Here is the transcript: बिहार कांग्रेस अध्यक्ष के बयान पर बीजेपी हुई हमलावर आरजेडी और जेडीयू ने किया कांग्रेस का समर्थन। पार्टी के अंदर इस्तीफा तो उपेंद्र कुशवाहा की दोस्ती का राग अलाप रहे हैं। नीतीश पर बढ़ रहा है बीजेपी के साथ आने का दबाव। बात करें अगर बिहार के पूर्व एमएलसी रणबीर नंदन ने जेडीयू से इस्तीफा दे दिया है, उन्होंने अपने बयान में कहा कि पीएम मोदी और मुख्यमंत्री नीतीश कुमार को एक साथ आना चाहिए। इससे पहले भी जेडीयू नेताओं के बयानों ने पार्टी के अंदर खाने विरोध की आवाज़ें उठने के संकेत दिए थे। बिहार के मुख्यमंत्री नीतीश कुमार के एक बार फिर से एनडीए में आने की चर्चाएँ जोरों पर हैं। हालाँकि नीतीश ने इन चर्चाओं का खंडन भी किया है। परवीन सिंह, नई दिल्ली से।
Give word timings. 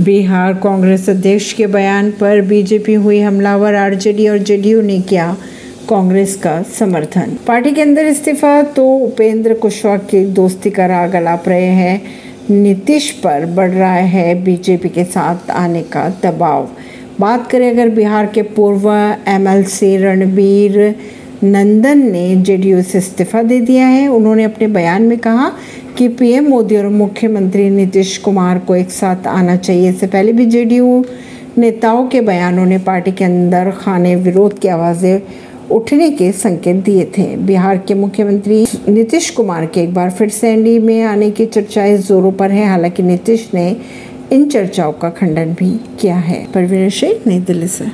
बिहार 0.00 0.52
कांग्रेस 0.54 1.08
अध्यक्ष 1.10 1.52
के 1.52 1.66
बयान 1.66 2.10
पर 2.10 2.40
बीजेपी 2.40 2.92
हुई 2.94 3.18
हमलावर 3.20 3.74
आरजेडी 3.74 4.28
और 4.28 4.38
जेडीयू 4.38 4.80
ने 4.82 4.98
किया 5.00 5.26
कांग्रेस 5.88 6.36
का 6.36 6.62
समर्थन। 6.78 7.36
पार्टी 7.46 7.72
के 7.72 7.82
अंदर 7.82 8.06
इस्तीफा 8.06 8.62
तो 8.70 8.86
उपेंद्र 8.96 9.54
कुशवाहा 9.54 9.96
की 10.04 10.24
दोस्ती 10.32 10.70
का 10.70 10.86
राग 10.86 11.14
अलाप 11.16 11.48
रहे 11.48 11.66
हैं। 11.66 12.00
नीतीश 12.50 13.10
पर 13.24 13.46
बढ़ 13.46 13.70
रहा 13.70 13.92
है 13.92 14.34
बीजेपी 14.44 14.88
के 14.88 15.04
साथ 15.04 15.50
आने 15.50 15.82
का 15.82 16.08
दबाव। 16.22 16.68
बात 17.20 17.50
करें 17.50 17.70
अगर 17.70 17.88
बिहार 17.90 18.26
के 18.26 18.42
पूर्व 18.50 18.90
एमएलसी 19.28 19.96
रणबीर 19.96 20.94
नंदन 21.44 21.98
ने 22.06 22.34
जेडीयू 22.36 22.82
से 22.82 22.98
इस्तीफा 22.98 23.42
दे 23.42 23.60
दिया 23.60 23.86
है, 23.86 24.06
उन्होंने 24.08 24.44
अपने 24.44 24.66
बयान 24.68 25.02
में 25.02 25.18
कहा 25.18 25.52
कि 26.00 26.08
पीएम 26.08 26.48
मोदी 26.48 26.76
और 26.76 26.88
मुख्यमंत्री 26.88 27.68
नीतीश 27.70 28.16
कुमार 28.18 28.58
को 28.58 28.74
एक 28.74 28.90
साथ 28.90 29.26
आना 29.26 29.56
चाहिए। 29.56 29.88
इससे 29.88 30.06
पहले 30.06 30.32
भी 30.32 30.46
जेडीयू 30.46 31.04
नेताओं 31.58 32.06
के 32.08 32.20
बयानों 32.20 32.64
ने 32.66 32.78
पार्टी 32.78 33.12
के 33.12 33.24
अंदर 33.24 33.70
खाने 33.70 34.14
विरोध 34.16 34.58
की 34.58 34.68
आवाज़ें 34.68 35.22
उठने 35.70 36.10
के 36.10 36.32
संकेत 36.32 36.76
दिए 36.76 37.04
थे। 37.18 37.36
बिहार 37.36 37.78
के 37.78 37.94
मुख्यमंत्री 37.94 38.66
नीतीश 38.88 39.30
कुमार 39.30 39.66
के 39.66 39.80
एक 39.80 39.94
बार 39.94 40.10
फिर 40.10 40.28
से 40.28 40.52
एनडीए 40.52 40.78
में 40.78 41.02
आने 41.02 41.30
की 41.30 41.46
चर्चाएँ 41.46 41.96
जोरों 41.98 42.32
पर 42.32 42.50
हैं। 42.50 42.66
हालाँकि 42.66 43.02
नीतीश 43.02 43.50
ने 43.54 43.76
इन 44.32 44.48
चर्चाओं 44.48 44.92
का 44.92 45.10
खंडन 45.10 45.54
भी 45.58 45.70
किया 46.00 46.16
है। 46.16 46.46
परवीन 46.54 46.88
सिंह, 46.90 47.14
नई 47.26 47.40
दिल्ली 47.40 47.68
से। 47.68 47.84